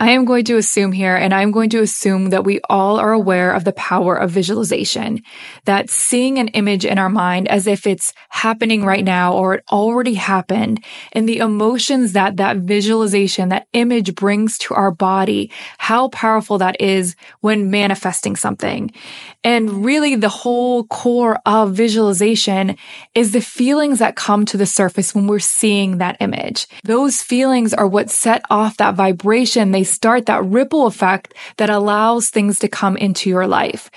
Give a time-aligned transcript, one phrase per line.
[0.00, 3.12] I am going to assume here, and I'm going to assume that we all are
[3.12, 5.22] aware of the power of visualization,
[5.66, 9.64] that seeing an image in our mind as if it's happening right now or it
[9.70, 16.08] already happened, and the emotions that that visualization, that image brings to our body, how
[16.08, 18.92] powerful that is when manifesting something.
[19.44, 22.76] And really the whole core of visualization
[23.14, 26.66] is the feelings that come to the surface when we're seeing that image.
[26.82, 29.70] Those feelings are what set off that vibration.
[29.70, 33.90] They start that ripple effect that allows things to come into your life.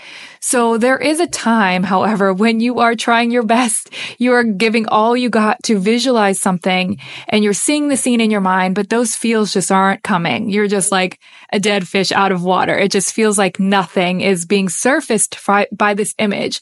[0.50, 4.88] So there is a time, however, when you are trying your best, you are giving
[4.88, 8.90] all you got to visualize something and you're seeing the scene in your mind, but
[8.90, 10.50] those feels just aren't coming.
[10.50, 11.20] You're just like
[11.52, 12.78] a dead fish out of water.
[12.78, 15.38] It just feels like nothing is being surfaced
[15.74, 16.62] by this image.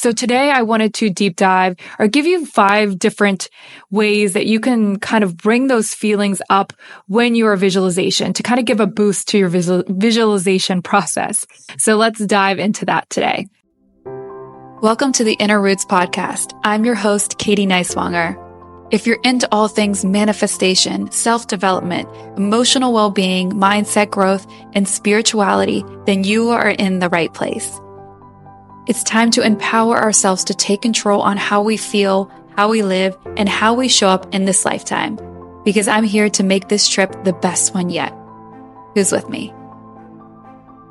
[0.00, 3.50] So today I wanted to deep dive or give you five different
[3.90, 6.72] ways that you can kind of bring those feelings up
[7.06, 11.46] when you are visualization to kind of give a boost to your visual- visualization process.
[11.76, 13.48] So let's dive into that today.
[14.80, 16.58] Welcome to the Inner Roots podcast.
[16.64, 18.38] I'm your host, Kaity Neiswanger.
[18.90, 25.84] If you're into all things manifestation, self development, emotional well being, mindset growth, and spirituality,
[26.06, 27.78] then you are in the right place.
[28.90, 33.16] It's time to empower ourselves to take control on how we feel, how we live,
[33.36, 35.16] and how we show up in this lifetime.
[35.64, 38.12] Because I'm here to make this trip the best one yet.
[38.96, 39.52] Who's with me?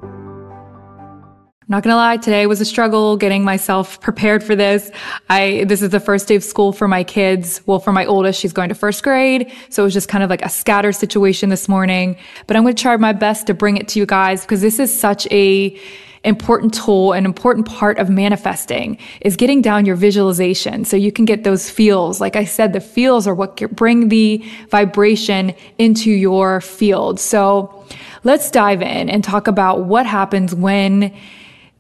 [0.02, 4.90] I'm not gonna lie, today was a struggle getting myself prepared for this.
[5.30, 7.62] I, this is the first day of school for my kids.
[7.66, 9.52] Well, for my oldest, she's going to first grade.
[9.68, 12.16] So it was just kind of like a scatter situation this morning,
[12.48, 14.98] but I'm to try my best to bring it to you guys because this is
[14.98, 15.78] such a,
[16.24, 21.26] important tool, an important part of manifesting is getting down your visualization so you can
[21.26, 22.20] get those feels.
[22.20, 27.20] Like I said, the feels are what bring the vibration into your field.
[27.20, 27.86] So
[28.24, 31.14] let's dive in and talk about what happens when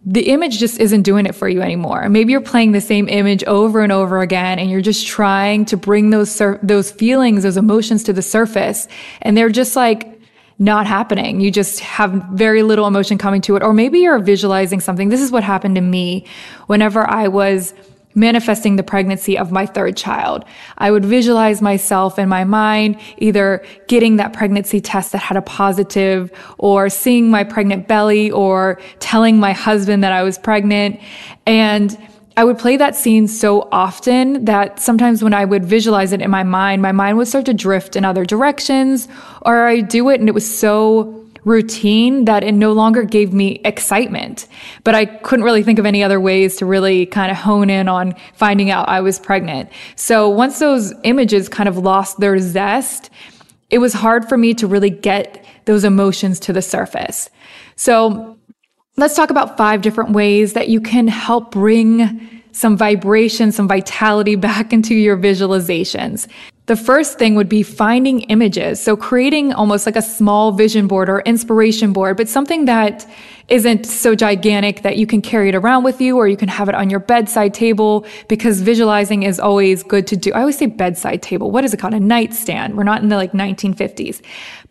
[0.05, 2.07] the image just isn't doing it for you anymore.
[2.07, 5.77] Maybe you're playing the same image over and over again and you're just trying to
[5.77, 8.87] bring those sur- those feelings, those emotions to the surface
[9.21, 10.18] and they're just like
[10.59, 11.39] not happening.
[11.39, 13.63] You just have very little emotion coming to it.
[13.63, 15.07] Or maybe you're visualizing something.
[15.07, 16.25] This is what happened to me
[16.67, 17.73] whenever I was
[18.15, 20.43] manifesting the pregnancy of my third child.
[20.77, 25.41] I would visualize myself in my mind, either getting that pregnancy test that had a
[25.41, 30.99] positive or seeing my pregnant belly or telling my husband that I was pregnant.
[31.45, 31.97] And
[32.37, 36.31] I would play that scene so often that sometimes when I would visualize it in
[36.31, 39.07] my mind, my mind would start to drift in other directions,
[39.41, 43.61] or I do it and it was so routine that it no longer gave me
[43.65, 44.47] excitement.
[44.83, 47.87] But I couldn't really think of any other ways to really kind of hone in
[47.87, 49.69] on finding out I was pregnant.
[49.95, 53.09] So once those images kind of lost their zest,
[53.69, 57.29] it was hard for me to really get those emotions to the surface.
[57.75, 58.38] So
[58.99, 64.35] Let's talk about five different ways that you can help bring some vibration, some vitality
[64.35, 66.27] back into your visualizations.
[66.65, 68.81] The first thing would be finding images.
[68.81, 73.09] So creating almost like a small vision board or inspiration board, but something that
[73.49, 76.69] isn't so gigantic that you can carry it around with you or you can have
[76.69, 80.31] it on your bedside table because visualizing is always good to do.
[80.33, 81.51] I always say bedside table.
[81.51, 81.93] What is it called?
[81.93, 82.77] A nightstand.
[82.77, 84.21] We're not in the like 1950s.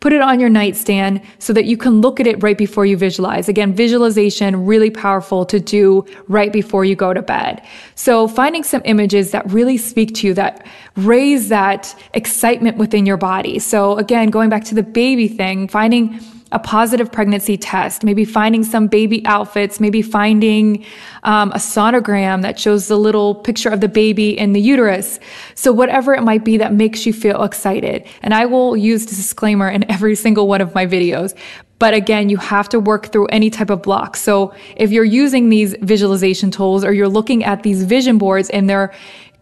[0.00, 2.96] Put it on your nightstand so that you can look at it right before you
[2.96, 3.48] visualize.
[3.48, 7.62] Again, visualization really powerful to do right before you go to bed.
[7.96, 13.16] So finding some images that really speak to you that raise that excitement within your
[13.16, 13.58] body.
[13.58, 16.20] So again, going back to the baby thing, finding
[16.52, 20.84] a positive pregnancy test, maybe finding some baby outfits, maybe finding
[21.24, 25.20] um, a sonogram that shows the little picture of the baby in the uterus.
[25.54, 28.06] So whatever it might be that makes you feel excited.
[28.22, 31.34] And I will use this disclaimer in every single one of my videos.
[31.78, 34.16] But again, you have to work through any type of block.
[34.16, 38.68] So if you're using these visualization tools or you're looking at these vision boards and
[38.68, 38.92] they're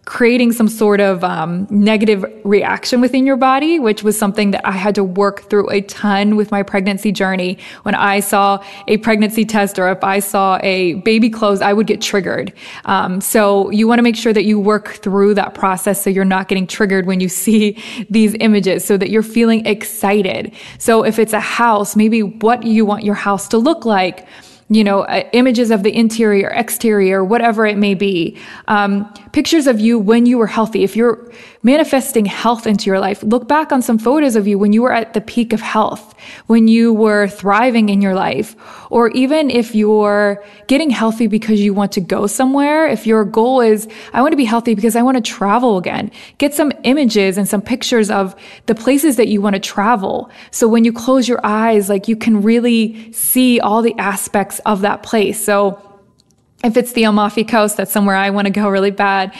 [0.07, 4.71] creating some sort of um, negative reaction within your body, which was something that I
[4.71, 7.57] had to work through a ton with my pregnancy journey.
[7.83, 11.87] When I saw a pregnancy test or if I saw a baby clothes, I would
[11.87, 12.53] get triggered.
[12.85, 16.23] Um, so you want to make sure that you work through that process so you're
[16.23, 17.77] not getting triggered when you see
[18.09, 20.53] these images so that you're feeling excited.
[20.79, 24.25] So if it's a house, maybe what you want your house to look like
[24.69, 28.37] you know, uh, images of the interior, exterior, whatever it may be.
[28.67, 30.83] Um, pictures of you when you were healthy.
[30.83, 31.31] If you're
[31.63, 34.93] manifesting health into your life, look back on some photos of you when you were
[34.93, 36.15] at the peak of health,
[36.47, 38.55] when you were thriving in your life,
[38.89, 42.87] or even if you're getting healthy because you want to go somewhere.
[42.87, 46.11] If your goal is, I want to be healthy because I want to travel again,
[46.37, 48.35] get some images and some pictures of
[48.67, 50.29] the places that you want to travel.
[50.51, 54.81] So when you close your eyes, like you can really see all the aspects of
[54.81, 55.43] that place.
[55.43, 55.81] So
[56.63, 59.33] if it's the Amalfi Coast, that's somewhere I want to go really bad.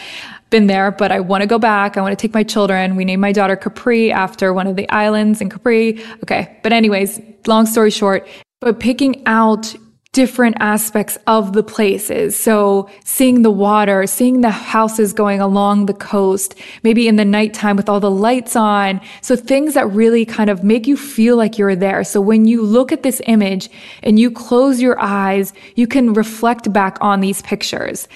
[0.50, 1.98] Been there, but I want to go back.
[1.98, 2.96] I want to take my children.
[2.96, 6.02] We named my daughter Capri after one of the islands in Capri.
[6.24, 6.58] Okay.
[6.64, 8.28] But anyways, long story short,
[8.62, 9.76] but picking out
[10.18, 12.36] different aspects of the places.
[12.36, 17.76] So seeing the water, seeing the houses going along the coast, maybe in the nighttime
[17.76, 19.00] with all the lights on.
[19.22, 22.04] So things that really kind of make you feel like you're there.
[22.04, 23.70] So when you look at this image
[24.02, 28.08] and you close your eyes, you can reflect back on these pictures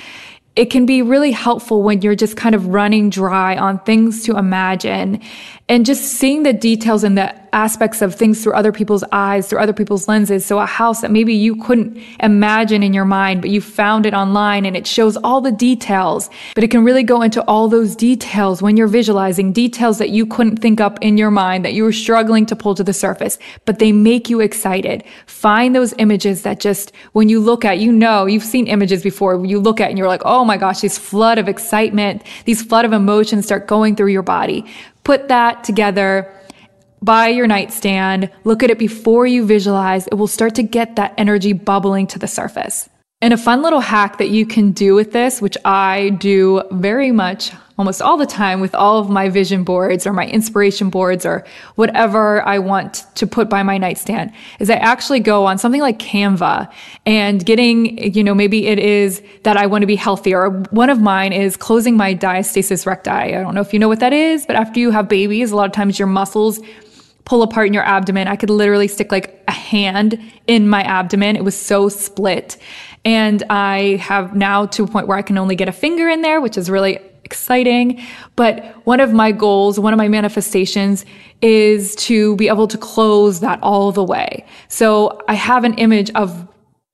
[0.55, 4.37] it can be really helpful when you're just kind of running dry on things to
[4.37, 5.21] imagine
[5.71, 9.59] and just seeing the details and the aspects of things through other people's eyes, through
[9.59, 10.45] other people's lenses.
[10.45, 14.13] So a house that maybe you couldn't imagine in your mind, but you found it
[14.13, 17.95] online and it shows all the details, but it can really go into all those
[17.95, 21.83] details when you're visualizing details that you couldn't think up in your mind that you
[21.83, 25.05] were struggling to pull to the surface, but they make you excited.
[25.25, 29.45] Find those images that just, when you look at, you know, you've seen images before
[29.45, 32.83] you look at and you're like, oh my gosh, this flood of excitement, these flood
[32.83, 34.65] of emotions start going through your body.
[35.03, 36.33] Put that together.
[37.01, 41.15] By your nightstand, look at it before you visualize, it will start to get that
[41.17, 42.87] energy bubbling to the surface.
[43.23, 47.11] And a fun little hack that you can do with this, which I do very
[47.11, 47.51] much
[47.81, 51.43] almost all the time with all of my vision boards or my inspiration boards or
[51.77, 55.97] whatever I want to put by my nightstand, is I actually go on something like
[55.97, 56.71] Canva
[57.07, 60.51] and getting, you know, maybe it is that I want to be healthier.
[60.69, 63.09] One of mine is closing my diastasis recti.
[63.09, 65.55] I don't know if you know what that is, but after you have babies, a
[65.55, 66.59] lot of times your muscles
[67.25, 68.27] pull apart in your abdomen.
[68.27, 71.35] I could literally stick like a hand in my abdomen.
[71.35, 72.57] It was so split.
[73.03, 76.21] And I have now to a point where I can only get a finger in
[76.21, 78.01] there, which is really exciting.
[78.35, 81.05] But one of my goals, one of my manifestations
[81.41, 84.45] is to be able to close that all the way.
[84.67, 86.47] So I have an image of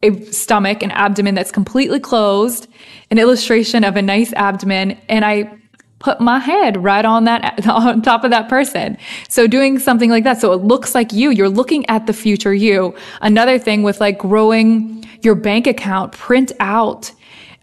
[0.04, 2.68] a stomach, an abdomen that's completely closed,
[3.10, 4.98] an illustration of a nice abdomen.
[5.10, 5.52] And I
[6.00, 8.98] put my head right on that on top of that person.
[9.30, 12.54] So doing something like that so it looks like you, you're looking at the future
[12.54, 12.96] you.
[13.22, 17.12] Another thing with like growing your bank account, print out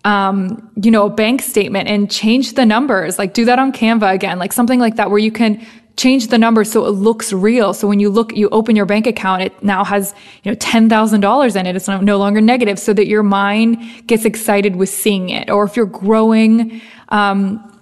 [0.04, 3.18] um, you know, a bank statement and change the numbers.
[3.18, 5.64] Like do that on Canva again, like something like that where you can
[5.96, 7.72] change the numbers so it looks real.
[7.72, 11.56] So when you look, you open your bank account, it now has, you know, $10,000
[11.56, 11.76] in it.
[11.76, 15.50] It's no longer negative so that your mind gets excited with seeing it.
[15.50, 17.73] Or if you're growing, um,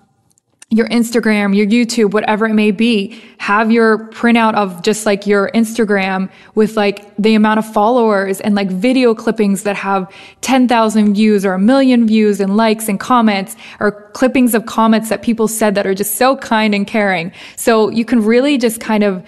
[0.72, 5.50] your Instagram, your YouTube, whatever it may be, have your printout of just like your
[5.50, 10.10] Instagram with like the amount of followers and like video clippings that have
[10.40, 15.20] 10,000 views or a million views and likes and comments or clippings of comments that
[15.20, 17.32] people said that are just so kind and caring.
[17.56, 19.22] So you can really just kind of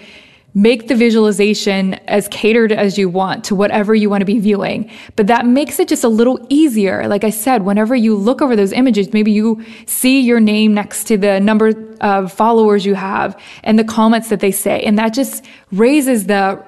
[0.55, 4.89] make the visualization as catered as you want to whatever you want to be viewing.
[5.17, 7.07] But that makes it just a little easier.
[7.09, 11.03] Like I said, whenever you look over those images, maybe you see your name next
[11.05, 14.81] to the number of followers you have and the comments that they say.
[14.81, 16.63] And that just raises the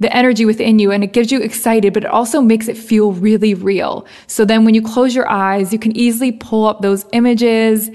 [0.00, 3.12] the energy within you and it gives you excited, but it also makes it feel
[3.12, 4.04] really real.
[4.26, 7.90] So then when you close your eyes, you can easily pull up those images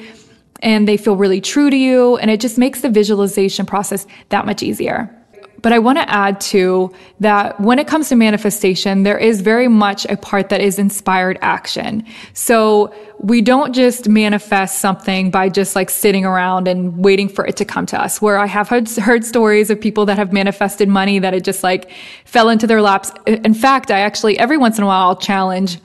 [0.62, 2.16] and they feel really true to you.
[2.18, 5.14] And it just makes the visualization process that much easier.
[5.62, 9.68] But I want to add too that when it comes to manifestation, there is very
[9.68, 12.06] much a part that is inspired action.
[12.34, 17.58] So we don't just manifest something by just like sitting around and waiting for it
[17.58, 18.22] to come to us.
[18.22, 21.64] Where I have heard, heard stories of people that have manifested money that it just
[21.64, 21.92] like
[22.26, 23.12] fell into their laps.
[23.26, 25.80] In fact, I actually every once in a while I'll challenge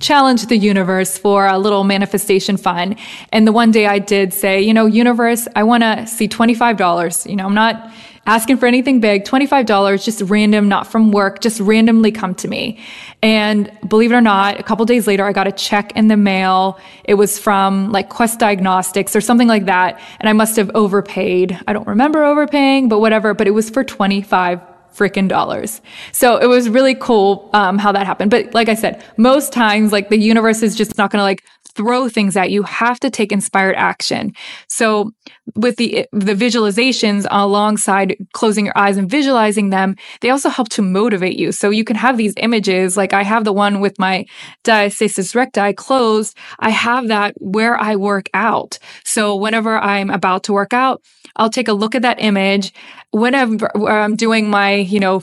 [0.00, 2.96] challenge the universe for a little manifestation fun.
[3.32, 7.28] And the one day I did say, you know, universe, I want to see $25.
[7.28, 7.92] You know, I'm not
[8.26, 12.78] asking for anything big, $25, just random, not from work, just randomly come to me.
[13.22, 16.16] And believe it or not, a couple days later, I got a check in the
[16.16, 16.78] mail.
[17.04, 20.00] It was from like Quest Diagnostics or something like that.
[20.20, 21.58] And I must have overpaid.
[21.66, 24.60] I don't remember overpaying, but whatever, but it was for 25
[24.98, 25.80] freaking dollars.
[26.12, 28.30] So it was really cool um, how that happened.
[28.30, 31.44] But like I said, most times, like the universe is just not going to like
[31.78, 34.32] throw things at you have to take inspired action.
[34.68, 35.12] So
[35.54, 40.82] with the the visualizations alongside closing your eyes and visualizing them, they also help to
[40.82, 41.52] motivate you.
[41.52, 44.26] So you can have these images, like I have the one with my
[44.64, 46.36] diastasis recti closed.
[46.58, 48.78] I have that where I work out.
[49.04, 51.00] So whenever I'm about to work out,
[51.36, 52.72] I'll take a look at that image.
[53.12, 55.22] Whenever I'm doing my, you know,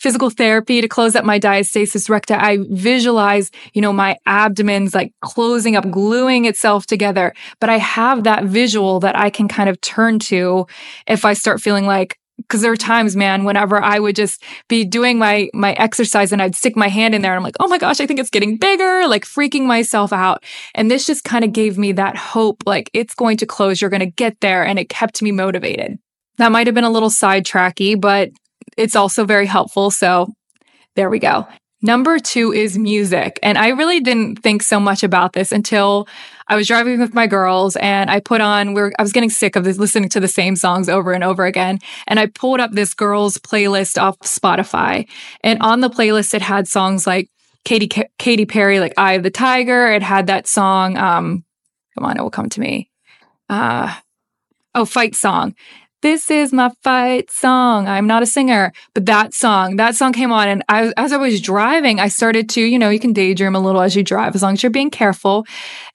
[0.00, 5.12] physical therapy to close up my diastasis recti, I visualize, you know, my abdomen's like
[5.20, 7.34] closing up, gluing itself together.
[7.60, 10.66] But I have that visual that I can kind of turn to
[11.06, 14.82] if I start feeling like, because there are times, man, whenever I would just be
[14.82, 17.68] doing my my exercise and I'd stick my hand in there and I'm like, oh
[17.68, 20.42] my gosh, I think it's getting bigger, like freaking myself out.
[20.74, 23.90] And this just kind of gave me that hope, like it's going to close, you're
[23.90, 25.98] going to get there, and it kept me motivated.
[26.38, 28.30] That might have been a little sidetracky, but
[28.76, 29.90] it's also very helpful.
[29.90, 30.28] So
[30.96, 31.46] there we go.
[31.82, 33.38] Number two is music.
[33.42, 36.06] And I really didn't think so much about this until
[36.46, 39.56] I was driving with my girls and I put on, we I was getting sick
[39.56, 41.78] of this, listening to the same songs over and over again.
[42.06, 45.08] And I pulled up this girls playlist off Spotify.
[45.42, 47.30] And on the playlist, it had songs like
[47.64, 49.90] Katy, Katy Perry, like Eye of the Tiger.
[49.90, 51.44] It had that song, um,
[51.94, 52.90] come on, it will come to me.
[53.48, 53.94] Uh,
[54.74, 55.54] oh, fight song.
[56.02, 57.86] This is my fight song.
[57.86, 60.48] I'm not a singer, but that song, that song came on.
[60.48, 63.60] And I, as I was driving, I started to, you know, you can daydream a
[63.60, 65.44] little as you drive, as long as you're being careful.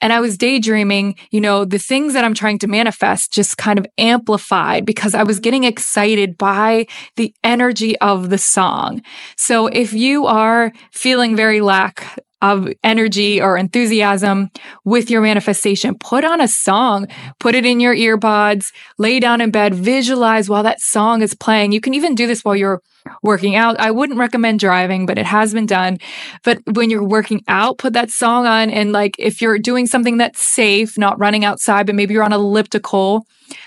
[0.01, 3.79] And I was daydreaming, you know, the things that I'm trying to manifest just kind
[3.79, 6.85] of amplified because I was getting excited by
[7.15, 9.01] the energy of the song.
[9.37, 14.49] So if you are feeling very lack of energy or enthusiasm
[14.83, 15.95] with your manifestation.
[15.99, 17.07] Put on a song,
[17.39, 21.71] put it in your earbuds, lay down in bed, visualize while that song is playing.
[21.71, 22.81] You can even do this while you're
[23.21, 23.79] working out.
[23.79, 25.97] I wouldn't recommend driving, but it has been done.
[26.43, 28.69] But when you're working out, put that song on.
[28.69, 32.33] And like, if you're doing something that's safe, not running outside, but maybe you're on
[32.33, 33.25] a elliptical,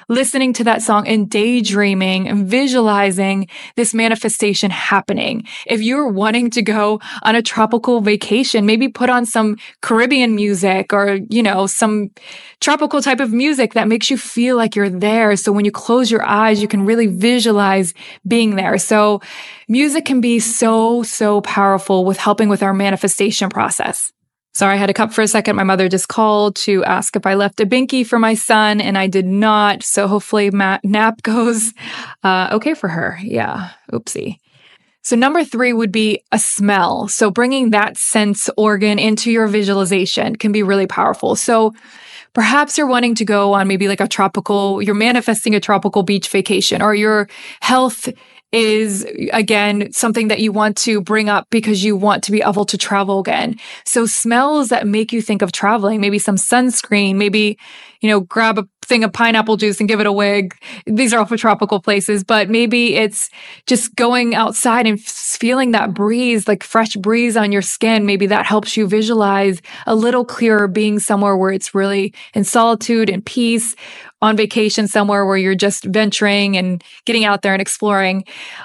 [0.09, 5.47] listening to that song and daydreaming and visualizing this manifestation happening.
[5.67, 10.93] If you're wanting to go on a tropical vacation, maybe put on some Caribbean music
[10.93, 12.11] or, you know, some
[12.61, 15.37] tropical type of music that makes you feel like you're there.
[15.37, 17.95] So when you close your eyes, you can really visualize
[18.27, 18.79] being there.
[18.79, 19.21] So
[19.69, 24.13] music can be so, so powerful with helping with our manifestation process.
[24.59, 25.55] Sorry, I had a cup for a second.
[25.55, 28.99] My mother just called to ask if I left a binky for my son, and
[28.99, 29.85] I did not.
[29.85, 31.73] So hopefully, Matt nap goes
[32.25, 33.21] uh, okay for her.
[33.23, 34.41] Yeah, oopsie.
[35.03, 37.07] So number three would be a smell.
[37.07, 41.37] So bringing that sense organ into your visualization can be really powerful.
[41.37, 41.73] So
[42.33, 46.29] perhaps you're wanting to go on maybe like a tropical, you're manifesting a tropical beach
[46.31, 47.29] vacation or your
[47.61, 48.09] health
[48.53, 52.65] is again something that you want to bring up because you want to be able
[52.65, 53.57] to travel again.
[53.85, 57.59] So smells that make you think of traveling, maybe some sunscreen, maybe,
[58.01, 60.55] you know, grab a thing of pineapple juice and give it a wig.
[60.87, 63.29] These are all for tropical places, but maybe it's
[63.67, 68.07] just going outside and feeling that breeze, like fresh breeze on your skin.
[68.07, 73.11] Maybe that helps you visualize a little clearer being somewhere where it's really in solitude
[73.11, 73.77] and peace
[74.21, 78.25] on vacation somewhere where you're just venturing and getting out there and exploring.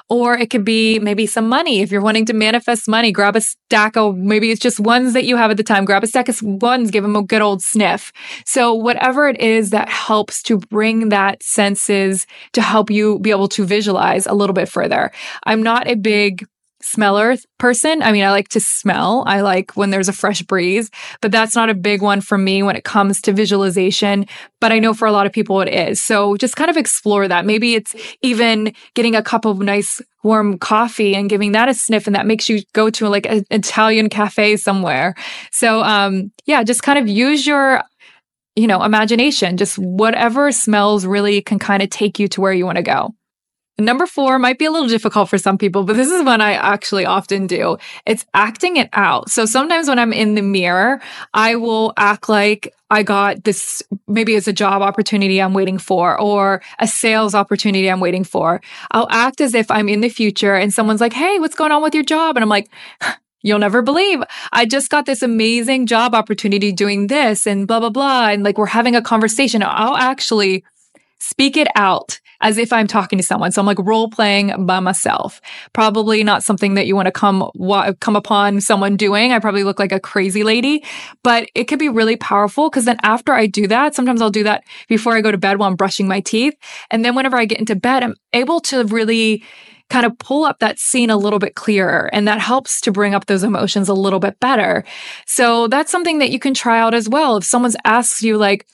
[0.09, 1.81] Or it could be maybe some money.
[1.81, 5.25] If you're wanting to manifest money, grab a stack of maybe it's just ones that
[5.25, 5.85] you have at the time.
[5.85, 8.11] Grab a stack of ones, give them a good old sniff.
[8.45, 13.47] So whatever it is that helps to bring that senses to help you be able
[13.49, 15.11] to visualize a little bit further.
[15.43, 16.45] I'm not a big
[16.83, 18.03] smeller person.
[18.03, 19.23] I mean, I like to smell.
[19.25, 22.61] I like when there's a fresh breeze, but that's not a big one for me
[22.61, 24.25] when it comes to visualization.
[24.59, 26.01] But I know for a lot of people it is.
[26.01, 27.45] So just kind of explore that.
[27.45, 32.07] Maybe it's even getting a cup of nice warm coffee and giving that a sniff
[32.07, 35.15] and that makes you go to like an Italian cafe somewhere.
[35.51, 37.81] So, um, yeah, just kind of use your
[38.55, 42.65] you know, imagination, just whatever smells really can kind of take you to where you
[42.65, 43.13] want to go.
[43.79, 46.53] Number four might be a little difficult for some people, but this is one I
[46.53, 47.77] actually often do.
[48.05, 49.31] It's acting it out.
[49.31, 51.01] So sometimes when I'm in the mirror,
[51.33, 56.19] I will act like I got this, maybe it's a job opportunity I'm waiting for
[56.21, 58.61] or a sales opportunity I'm waiting for.
[58.91, 61.81] I'll act as if I'm in the future and someone's like, Hey, what's going on
[61.81, 62.37] with your job?
[62.37, 62.69] And I'm like,
[63.43, 67.89] You'll never believe I just got this amazing job opportunity doing this and blah, blah,
[67.89, 68.29] blah.
[68.29, 69.61] And like we're having a conversation.
[69.61, 70.63] I'll actually
[71.19, 73.51] speak it out as if I'm talking to someone.
[73.51, 75.39] So I'm like role playing by myself.
[75.71, 77.49] Probably not something that you want to come
[78.01, 79.31] come upon someone doing.
[79.31, 80.83] I probably look like a crazy lady,
[81.23, 84.43] but it could be really powerful because then after I do that, sometimes I'll do
[84.43, 86.55] that before I go to bed while I'm brushing my teeth,
[86.91, 89.43] and then whenever I get into bed, I'm able to really
[89.93, 92.09] kind of pull up that scene a little bit clearer.
[92.13, 94.83] And that helps to bring up those emotions a little bit better.
[95.27, 97.37] So that's something that you can try out as well.
[97.37, 98.65] If someone asks you, like,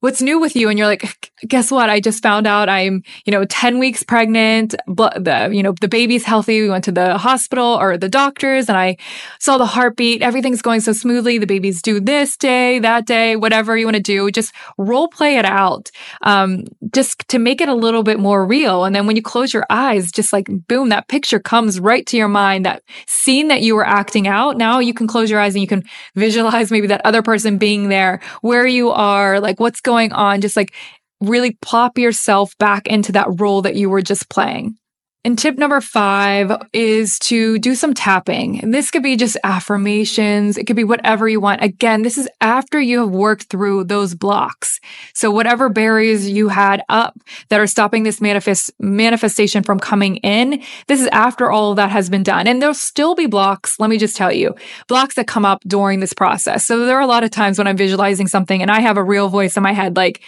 [0.00, 0.68] what's new with you?
[0.68, 1.90] And you're like, guess what?
[1.90, 4.74] I just found out I'm, you know, 10 weeks pregnant.
[4.86, 6.62] But the, you know, the baby's healthy.
[6.62, 8.96] We went to the hospital or the doctors and I
[9.40, 10.22] saw the heartbeat.
[10.22, 11.38] Everything's going so smoothly.
[11.38, 14.30] The baby's due this day, that day, whatever you want to do.
[14.30, 15.90] Just role play it out.
[16.22, 18.84] Um, just to make it a little bit more real.
[18.84, 22.16] And then when you close your eyes, just like boom, that picture comes right to
[22.16, 22.64] your mind.
[22.66, 24.56] That scene that you were acting out.
[24.56, 25.82] Now you can close your eyes and you can
[26.14, 30.42] visualize maybe that other person being there, where you are, like what's going on.
[30.42, 30.74] Just like
[31.20, 34.76] really plop yourself back into that role that you were just playing.
[35.24, 38.60] And tip number five is to do some tapping.
[38.60, 40.56] And this could be just affirmations.
[40.56, 41.62] It could be whatever you want.
[41.62, 44.80] Again, this is after you have worked through those blocks.
[45.14, 50.62] So whatever barriers you had up that are stopping this manifest manifestation from coming in,
[50.86, 52.46] this is after all of that has been done.
[52.46, 53.80] And there'll still be blocks.
[53.80, 54.54] Let me just tell you,
[54.86, 56.64] blocks that come up during this process.
[56.64, 59.04] So there are a lot of times when I'm visualizing something and I have a
[59.04, 60.22] real voice in my head, like,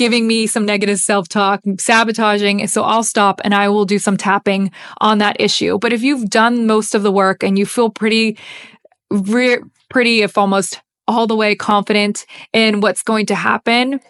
[0.00, 2.66] giving me some negative self talk, sabotaging.
[2.68, 5.78] So I'll stop and I will do some tapping on that issue.
[5.78, 8.38] But if you've done most of the work and you feel pretty,
[9.10, 9.58] re-
[9.90, 14.00] pretty, if almost all the way confident in what's going to happen,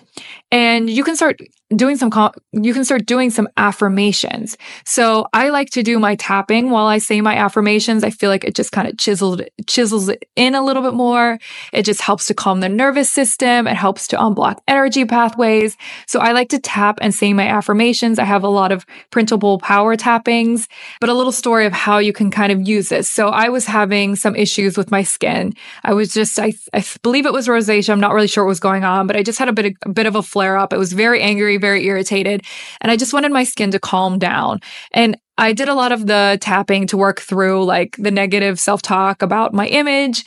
[0.53, 1.41] and you can start
[1.75, 2.11] doing some
[2.53, 4.57] you can start doing some affirmations.
[4.85, 8.03] So I like to do my tapping while I say my affirmations.
[8.03, 11.39] I feel like it just kind of chisels chisels it in a little bit more.
[11.73, 13.69] It just helps to calm the nervous system.
[13.69, 15.77] It helps to unblock energy pathways.
[16.07, 18.19] So I like to tap and say my affirmations.
[18.19, 20.69] I have a lot of printable power tappings,
[21.01, 23.09] but a little story of how you can kind of use this.
[23.09, 25.55] So I was having some issues with my skin.
[25.85, 27.91] I was just I, I believe it was rosacea.
[27.91, 29.73] I'm not really sure what was going on, but I just had a bit of,
[29.83, 30.73] a bit of a flare up.
[30.73, 32.43] I was very angry very irritated.
[32.81, 34.61] And I just wanted my skin to calm down.
[34.93, 38.83] And I did a lot of the tapping to work through like the negative self
[38.83, 40.25] talk about my image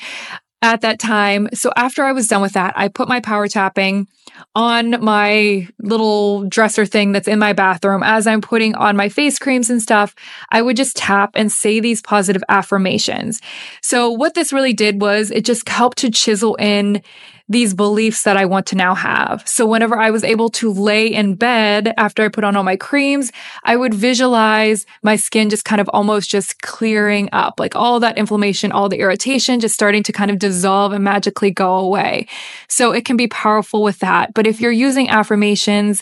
[0.64, 1.50] at that time.
[1.54, 4.08] So after I was done with that, I put my power tapping
[4.56, 9.38] on my little dresser thing that's in my bathroom as I'm putting on my face
[9.38, 10.16] creams and stuff.
[10.50, 13.42] I would just tap and say these positive affirmations.
[13.82, 17.04] So what this really did was it just helped to chisel in
[17.50, 19.44] these beliefs that I want to now have.
[19.46, 22.78] So whenever I was able to lay in bed after I put on all my
[22.78, 23.32] creams,
[23.64, 28.18] I would visualize my skin just kind of almost just clearing up, like all that
[28.18, 32.28] inflammation, all the irritation just starting to kind of dissolve and magically go away.
[32.70, 34.34] So it can be powerful with that.
[34.34, 36.02] But if you're using affirmations,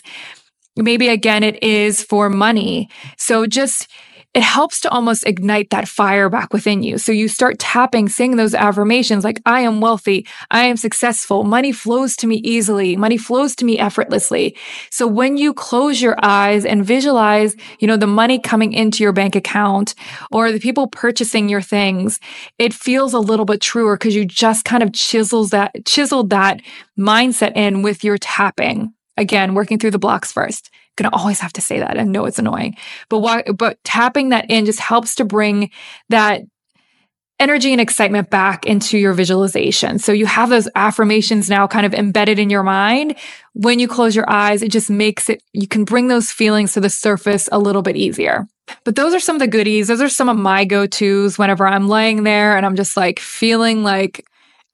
[0.76, 2.88] maybe again, it is for money.
[3.16, 3.88] So just
[4.34, 6.96] it helps to almost ignite that fire back within you.
[6.96, 10.26] So you start tapping, saying those affirmations like, I am wealthy.
[10.50, 11.44] I am successful.
[11.44, 12.96] Money flows to me easily.
[12.96, 14.56] Money flows to me effortlessly.
[14.90, 19.12] So when you close your eyes and visualize, you know, the money coming into your
[19.12, 19.94] bank account
[20.30, 22.18] or the people purchasing your things,
[22.58, 26.60] it feels a little bit truer because you just kind of chisels that, chiseled that
[26.98, 28.94] mindset in with your tapping.
[29.18, 31.98] Again, working through the blocks first gonna always have to say that.
[31.98, 32.76] I know it's annoying,
[33.08, 35.70] but why, but tapping that in just helps to bring
[36.08, 36.42] that
[37.42, 39.98] energy and excitement back into your visualization.
[39.98, 43.16] So you have those affirmations now kind of embedded in your mind.
[43.52, 46.80] When you close your eyes, it just makes it, you can bring those feelings to
[46.80, 48.46] the surface a little bit easier.
[48.84, 49.88] But those are some of the goodies.
[49.88, 53.18] Those are some of my go tos whenever I'm laying there and I'm just like
[53.18, 54.24] feeling like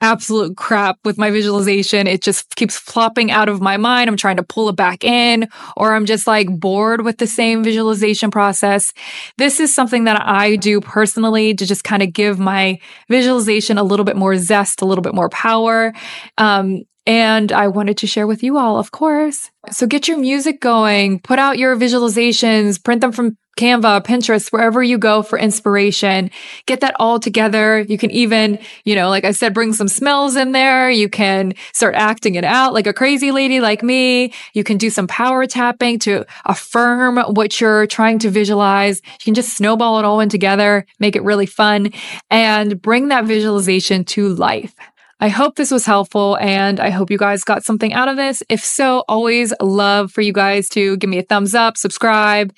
[0.00, 2.06] absolute crap with my visualization.
[2.06, 4.08] It just keeps flopping out of my mind.
[4.08, 7.64] I'm trying to pull it back in, or I'm just like bored with the same
[7.64, 8.92] visualization process.
[9.36, 13.82] This is something that I do personally to just kind of give my visualization a
[13.82, 15.92] little bit more zest, a little bit more power.
[16.36, 19.50] Um, and I wanted to share with you all, of course.
[19.70, 24.82] So get your music going, put out your visualizations, print them from Canva, Pinterest, wherever
[24.82, 26.30] you go for inspiration.
[26.66, 27.80] Get that all together.
[27.80, 30.88] You can even, you know, like I said, bring some smells in there.
[30.90, 34.32] You can start acting it out like a crazy lady like me.
[34.54, 39.02] You can do some power tapping to affirm what you're trying to visualize.
[39.04, 41.90] You can just snowball it all in together, make it really fun
[42.30, 44.74] and bring that visualization to life.
[45.20, 48.40] I hope this was helpful and I hope you guys got something out of this.
[48.48, 52.54] If so, always love for you guys to give me a thumbs up, subscribe,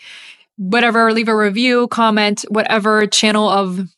[0.60, 3.88] whatever, leave a review, comment, whatever channel of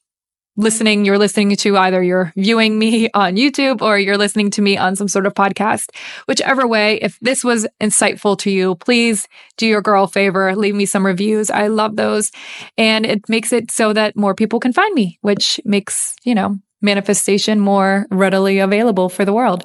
[0.56, 4.76] listening you're listening to either you're viewing me on YouTube or you're listening to me
[4.76, 5.88] on some sort of podcast.
[6.26, 10.86] Whichever way, if this was insightful to you, please do your girl favor, leave me
[10.86, 11.50] some reviews.
[11.50, 12.30] I love those.
[12.78, 16.58] And it makes it so that more people can find me, which makes, you know,
[16.82, 19.64] manifestation more readily available for the world.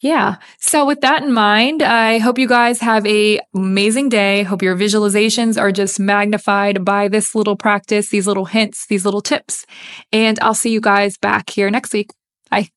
[0.00, 0.36] Yeah.
[0.58, 4.42] So with that in mind, I hope you guys have a amazing day.
[4.42, 9.22] Hope your visualizations are just magnified by this little practice, these little hints, these little
[9.22, 9.64] tips.
[10.12, 12.10] And I'll see you guys back here next week.
[12.50, 12.68] Bye.